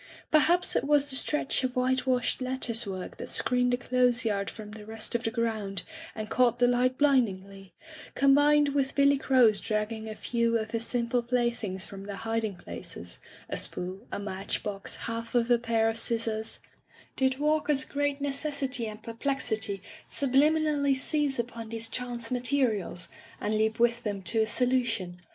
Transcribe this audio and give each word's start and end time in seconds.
Perhaps 0.31 0.75
it 0.75 0.83
was 0.85 1.11
the 1.11 1.15
stretch 1.15 1.63
of 1.63 1.75
whitewashed 1.75 2.41
lattice 2.41 2.87
work 2.87 3.17
that 3.17 3.29
screened 3.29 3.71
the 3.71 3.77
clothes 3.77 4.25
yard 4.25 4.49
from 4.49 4.71
the 4.71 4.83
rest 4.83 5.13
of 5.13 5.21
the 5.21 5.29
grounds 5.29 5.83
and 6.15 6.27
caught 6.27 6.57
the 6.57 6.65
light 6.65 6.97
blindingly, 6.97 7.75
combined 8.15 8.69
with 8.69 8.95
Billy 8.95 9.19
Crow's 9.19 9.59
dragging 9.59 10.09
a 10.09 10.15
few 10.15 10.57
of 10.57 10.71
his 10.71 10.87
simple 10.87 11.21
playdiings 11.21 11.85
from 11.85 12.05
their 12.05 12.15
hiding 12.15 12.53
Digitized 12.53 12.65
by 12.65 12.71
LjOOQ 12.71 12.77
IC 12.77 12.93
By 12.95 13.01
the 13.01 13.05
Sawyer 13.05 13.19
Method 13.19 13.19
places— 13.19 13.19
a 13.49 13.57
spool, 13.57 14.07
a 14.11 14.19
match 14.19 14.63
box, 14.63 14.95
half 14.95 15.35
of 15.35 15.51
a 15.51 15.59
pair 15.59 15.87
of 15.87 15.97
scissors— 15.99 16.59
Did 17.15 17.37
Walker's 17.37 17.85
great 17.85 18.19
necessity 18.21 18.87
and 18.87 19.03
perplexity 19.03 19.83
subliminally 20.09 20.97
seize 20.97 21.37
upon 21.37 21.69
these 21.69 21.87
chance 21.87 22.31
materials, 22.31 23.07
and 23.39 23.55
leap 23.55 23.79
with 23.79 24.03
diem 24.03 24.23
to 24.23 24.39
a 24.41 24.47
solution 24.47 25.17